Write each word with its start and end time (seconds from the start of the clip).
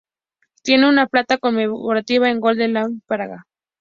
Tiene 0.63 0.89
una 0.89 1.05
placa 1.05 1.37
conmemorativa 1.37 2.27
en 2.31 2.39
Golden 2.39 2.73
Lane, 2.73 3.01
Praga. 3.05 3.45